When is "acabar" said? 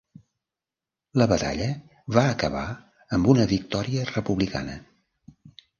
2.31-2.65